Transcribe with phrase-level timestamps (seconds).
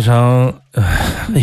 [0.00, 0.50] 非常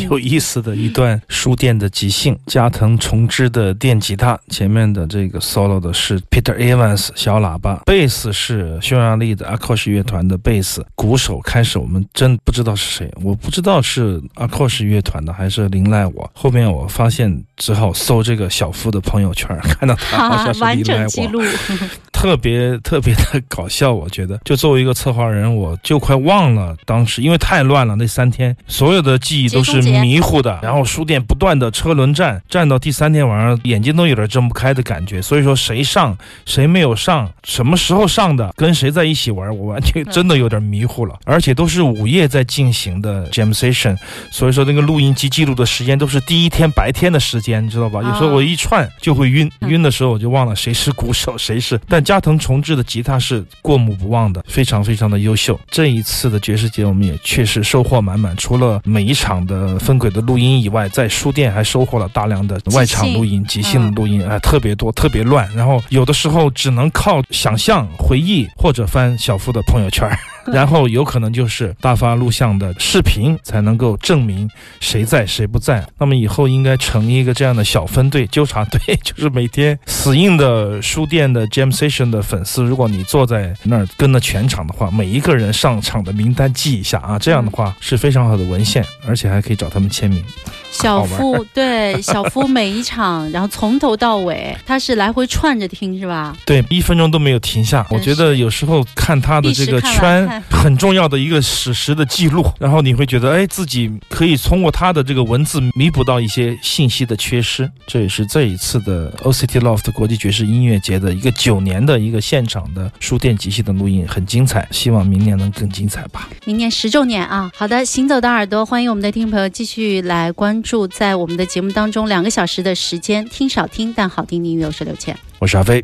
[0.09, 21.89] 有意思的一段书店的即兴，加藤重之的电吉他，前面的这个 solo 的是 Peter Evans 小喇叭，贝斯是匈牙利的 Akash 乐团的贝斯，鼓手开始我们真不知道是谁，我不知道是 Akash 乐团的还是林赖我，后面我发现只好搜这个小夫的朋友圈，看到他好像是林赖我。
[22.17, 30.57] 特别特别的搞笑，我觉得，就作为一个策划人，我就快忘了当时，因为太乱了那三天，所有的记忆都是迷糊的。
[30.63, 35.21] 然后书店不断的车轮战，战到第三天晚上，眼睛都有点睁不开的感觉。
[35.21, 36.17] 所以说谁上，
[36.47, 41.13] 谁没有上，什么时候上的，跟谁在一起玩，我完全真的有点迷糊了。
[41.23, 43.95] 而且都是午夜在进行的 Jam Session，
[44.31, 47.99] 所以说那个录音机记录的时间都是第一天白天的时间，你知道吧？
[48.01, 52.03] 有时候我一串就会晕，晕的时候我就忘了谁是鼓手，谁是但。
[52.07, 55.59] 加藤重治的吉他是过目不忘的，非常非常的优秀。
[55.69, 58.33] 这一次的爵士节，我们也确实收获满满。
[58.37, 65.53] 除了每一场的分轨的录音以外，在书店还收获了大量的外场录音、即兴录音，哎，特别多，特别乱。
[65.53, 70.09] 然后有的时候只能靠想象、回忆或者翻小夫的朋友圈。
[70.51, 74.49] 然后有可能就是大发录像的视频才能够证明
[74.79, 75.85] 谁在谁不在。
[75.97, 90.23] 那么以后应该成一个这样的小分队，纠察队， 就是每天死硬的书店的 Jam Session 的粉丝，如果你坐在那儿跟了全场的话，每一个人上场的名单记一下啊，这样的话是非常好的文献，而且还可以找他们签名。
[90.71, 96.35] 小夫对小夫每一场，然后从头到尾，他是来回串着听是吧？
[96.45, 97.85] 对，一分钟都没有停下。
[97.89, 107.69] 我觉得有时候看他的这个圈，很重要的一个史实的记录，然后你会觉得，哎，自己可以通过他的这个文字弥补到一些信息的缺失。
[107.85, 114.67] 这也是这一次的 OCT Loft 国际爵士音乐节的一个九年的一个现场的书店即兴的录音，很精彩。
[114.71, 116.27] 希望明年能更精彩吧。
[116.45, 117.49] 明年十周年啊！
[117.55, 120.56] 好的，行走的耳朵，欢迎我们的听众朋友继续来关。
[120.61, 124.65] 注在我们的节目当中两个小时的时间，听少听但好听的音乐。
[124.65, 125.83] 我是刘倩，我是阿飞。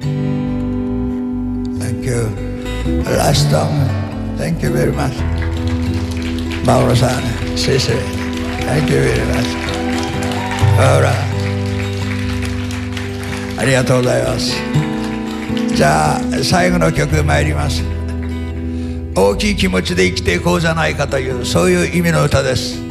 [0.00, 2.30] Thank you,
[3.06, 3.88] last time.
[4.38, 5.12] Thank you very much,
[6.64, 7.20] Mauro San.
[7.56, 9.46] Thank you very much.
[13.60, 14.52] ありがとうございます。
[15.74, 17.82] じゃあ最後の曲参ります。
[19.16, 22.87] 大きい気持ちで生きていこうじゃないかというそういう意味の歌です。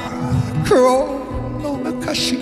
[0.69, 1.21] 苦労
[1.63, 2.35] の昔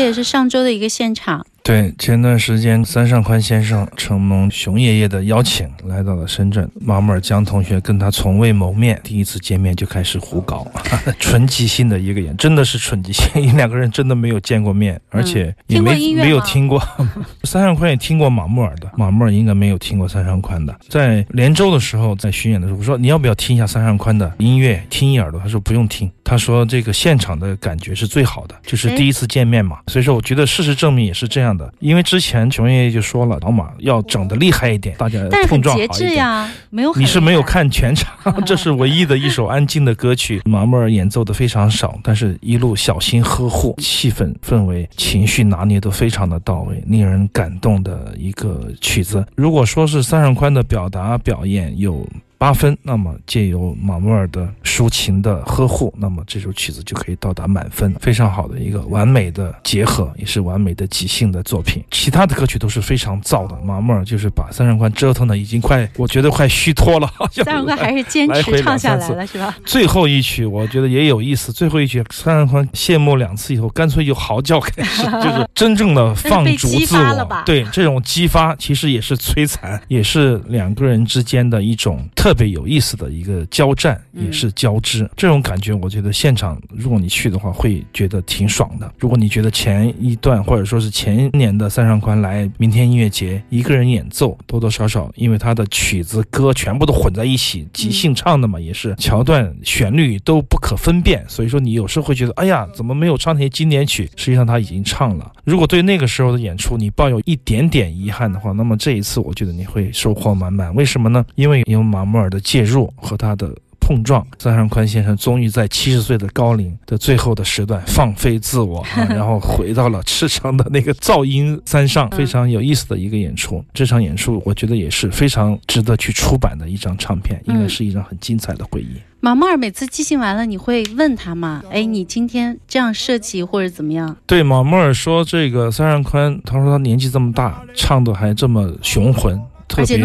[0.00, 1.44] 这也是上周的一个现场。
[1.70, 6.68] 对，前段时间三上宽先生承蒙熊爷爷的邀请，来到了深圳。
[6.80, 10.66] 马木尔江同学跟他从未谋面，第一次见面就开始胡搞，
[11.20, 13.56] 纯即兴的一个演，真的是纯即兴。
[13.56, 16.82] 两个人真的没有见过面，而且也没没有听过。
[17.46, 20.74] 三上宽也听过马木尔的，马木尔应该没有听过三上宽的。
[20.88, 25.38] 在连州的时候，在巡演的时候，我说你要不要听一下三上宽的音乐，听一耳朵。
[25.38, 29.78] 他说不用听，他说这个现场的感觉是最好的，就是第一次见面嘛。
[29.86, 31.59] 所以说，我觉得事实证明也是这样的。
[31.80, 35.92] 因为之前琼爷爷就说了，老马要整的厉害一点，大家碰撞好一点。
[35.98, 38.08] 节制呀，没有你是没有看全场，
[38.44, 40.40] 这是唯一的一首安静的歌曲。
[40.44, 49.24] 毛木尔演奏的非常少，但是一路小心呵护，气氛、氛围、情绪拿捏都非常的到位，令人感动的一个曲子。
[49.34, 52.06] 如果说是三上宽的表达表演有。
[52.40, 61.84] 八分，那么借由马莫尔的抒情的呵护，那么这首曲子就可以到达满分，非常好的一个完美的结合，也是完美的即兴的作品。
[61.90, 67.06] 其他的歌曲都是非常燥的，马莫尔就是把三上宽折腾的已经快，我觉得快虚脱了。
[67.30, 69.54] 三上宽还是坚持唱下来了，是吧？
[69.66, 77.26] 最后一曲我觉得也有意思，最后一曲三上宽谢幕两次以后，干脆就嚎叫开始，就是 真正的放逐自我。
[77.44, 82.29] 对这种激发，其实也是摧残，也是两个人之间的一种特。
[82.30, 88.88] 特别有意思的一个交战，也是交织这种感觉，我觉得现场如果你去的话，会觉得挺爽的。
[89.00, 104.08] 如果你觉得前一段或者说是前年的三上宽来明天音乐节一个人演奏，多多少少因为他的曲子歌全部都混在一起，即兴唱的嘛，也是桥段旋律都不可分辨，所以说你有时候会觉得，哎呀，怎么没有唱那些经典曲？
[104.14, 105.32] 实际上他已经唱了。
[105.42, 110.72] 如果对那个时候的演出你抱有一点点遗憾的话，那么这一次我觉得你会收获满满。
[110.76, 111.26] 为什么呢？
[111.34, 112.19] 因为有盲目。
[112.20, 113.50] 尔的介入和他的
[113.80, 123.64] 碰撞，三上宽先生终于在七十岁的高龄的最后的时段放飞自我， 然后回到了赤城的那个噪音三上，非常有意思的一个演出。
[123.74, 128.94] 这场演出我觉得也是非常值得去出版的一张唱片，应该是一张很精彩的回忆。
[129.18, 131.62] 马莫尔每次即兴完了，你会问他吗？
[131.70, 134.14] 哎，你今天这样设计或者怎么样？
[134.26, 139.40] 对马莫尔说这个三上宽，他说他年纪这么大，唱的还这么雄浑。
[139.70, 140.00] 特别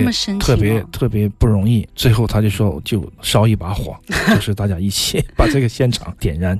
[0.45, 3.95] 特别特别不容易，最后他就说：“就烧一把火，
[4.35, 6.55] 就是大家一起把这个现场点燃。”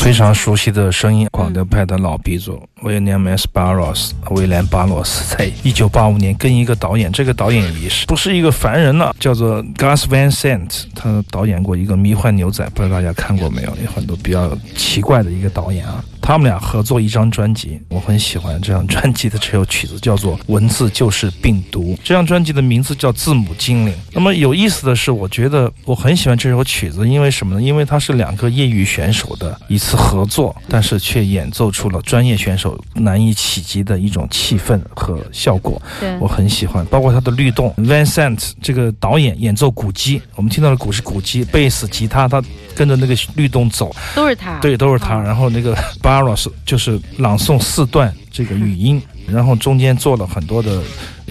[0.00, 3.16] 非常熟悉的声音，广德派的老鼻祖威廉·
[3.52, 4.12] 巴罗斯。
[4.32, 13.68] 威廉·巴罗斯在一九八五年跟一个导演，这个导演也是不是一个凡人了，叫做 Gas Vincent，他导演过一个迷幻牛仔，不知道大家看过没有？
[13.84, 16.04] 有很多比较奇怪的一个导演啊。
[16.24, 21.92] 他们俩合作一张专辑，我很喜欢这张专辑的这首曲子，叫做《文字就是病毒》。
[22.02, 23.92] 这张专辑的名字叫《字母精灵》。
[24.10, 27.60] 那么有意思的是，我觉得我很喜欢这首曲子，因为什么呢？
[27.60, 35.80] 因为它是两个业余选手的一次合作，但是却演奏出了专业选手难以企及的一种气氛和效果。
[36.20, 37.70] 我很喜欢，包括它的律动。
[37.76, 42.42] Vincent 这个导演演奏古琴，我们听到的古是古琴，贝斯、吉他，他。
[42.74, 45.18] 跟着那个律动走，都是他，对，都是他。
[45.18, 50.80] 然后那个 Barra 是就是朗诵四段这个语音，然后中间做了很多的。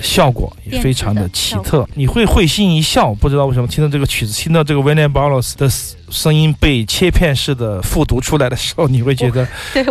[0.01, 3.13] 效果也非常的奇特，你会会心一笑。
[3.13, 5.69] 不知道为什么，听到这个曲子，听到这个威廉巴 i a Balos 的
[6.09, 9.45] 声音被切片式的复读出来的时候，你会觉得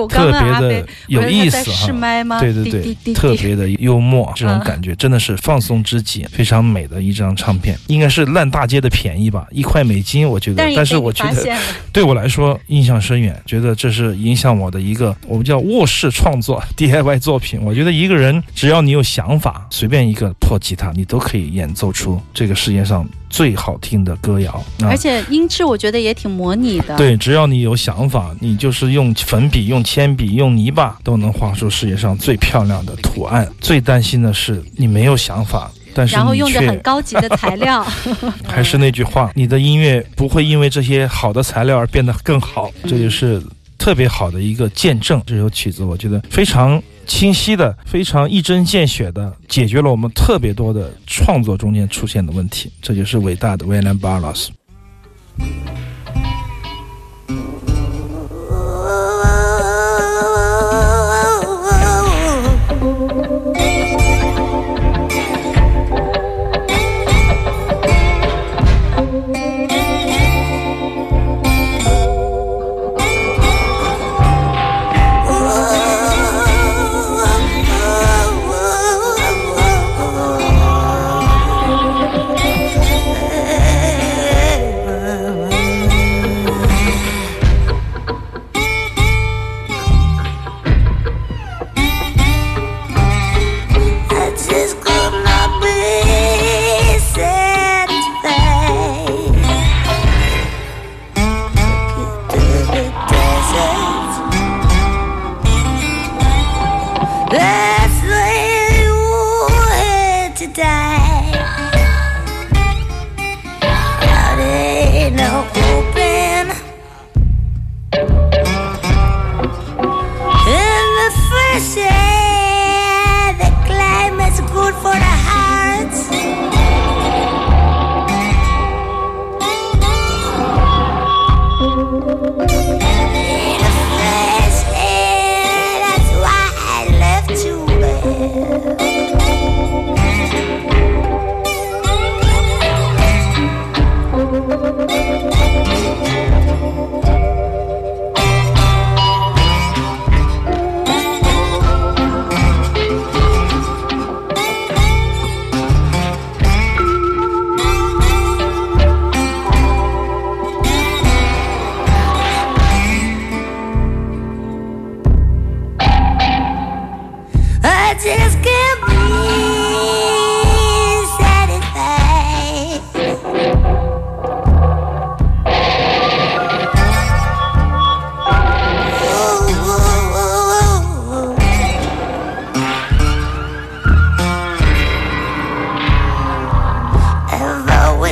[0.09, 2.41] 特别的有意思哈。
[2.41, 2.65] 对对
[3.05, 10.29] 对，特别的幽默，这种感觉真的是放松之极，非常美的一张唱片，应该是烂大街的便宜吧，一块美金。
[10.29, 11.57] 我觉得，但是我觉得
[11.93, 17.61] 对我来说印象深远，觉得这是影响我的一个我们叫卧室创作 D I Y 作品。
[17.63, 19.87] 我觉得一个人只要你有想法，随。
[19.87, 19.92] 便。
[19.93, 24.65] 变一个破吉他，你都可以演奏出这个世界上最好听的歌谣。
[24.85, 26.97] 而且音质我觉得也挺模拟的。
[26.97, 33.47] 对，只要你有想法，你就是用粉笔、用铅笔、用泥巴都能画出世界上最漂亮的图案。
[33.61, 37.85] 最担心的是你没有想法，但是然后用着很高级的材料，
[38.49, 42.71] 还是那句话，你的音乐不会因为这些好的材料而变得更好。
[42.85, 43.43] 这就是
[43.77, 45.23] 特别好的一个见证。
[45.27, 46.83] 这首曲子我觉得非常。
[47.07, 54.51] 清晰的、非常一针见血的解决了我们特别多的创作中间出现的问题，这就是伟大的威廉·巴尔老师。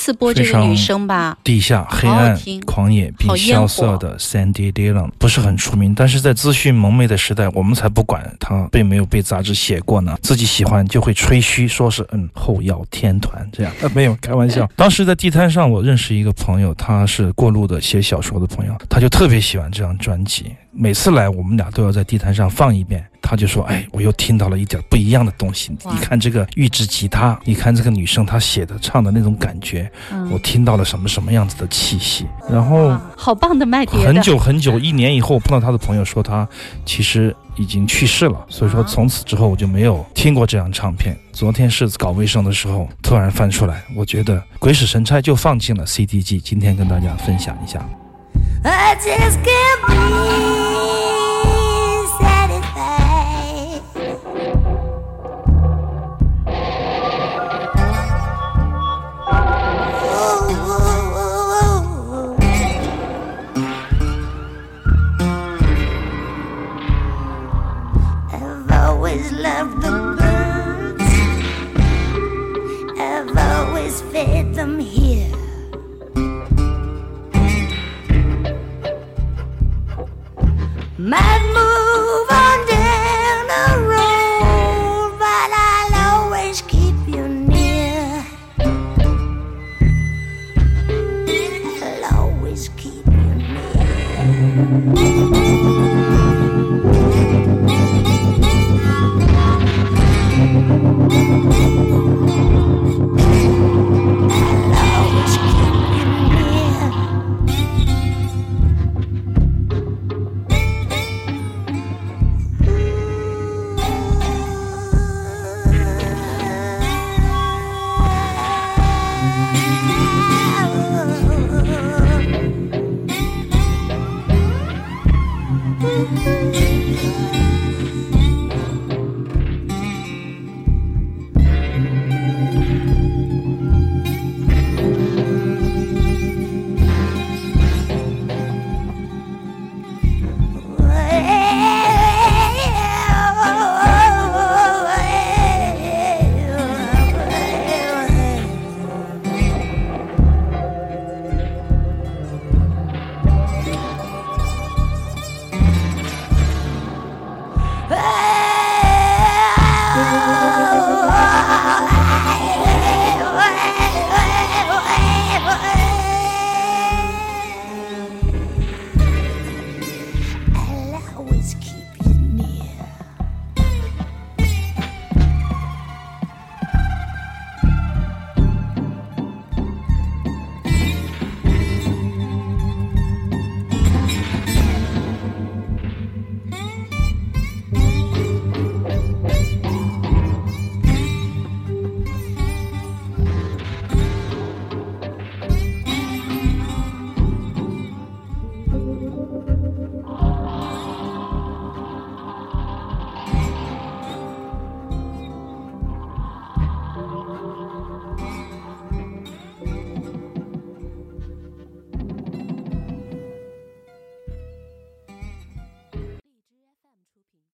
[0.07, 14.65] 次播这个女生吧，地下黑暗狂野并萧瑟的 Sandy Dillon 不是很出名，但是在资讯蒙昧的时代，我们才不管她并没有被杂志写过呢，自己喜欢就会吹嘘说是嗯后摇天团这样， 没有开玩笑。
[14.77, 20.53] 当时在地摊上，我认识一个朋友，他是过路的写小说的朋友，他就特别喜欢这张专辑。
[20.79, 23.03] 每次来，我们俩都要在地摊上放一遍。
[23.23, 25.77] 他就说：“哎，我又听到了一点不一样的东西。
[25.91, 29.91] 你看这个预制吉他，你看这个女生她写的唱的那种感觉，
[30.31, 34.07] 我听到了什么什么样子的气息。”然后，好棒的麦田。
[34.07, 36.47] 很久很久，一年以后碰到他的朋友说他
[36.85, 41.17] 其实已经去世了，所以说从此之后我就没有听过这张唱片。
[41.33, 46.39] 昨天是搞卫生的时候突然翻出来，我觉得鬼使神差就放进了 CD 机。
[46.39, 47.83] 今天跟大家分享一下。
[48.65, 49.95] I just can't be
[52.19, 53.83] satisfied.
[68.33, 69.91] I've always loved the
[70.99, 71.05] birds.
[73.01, 75.06] I've always fed them here.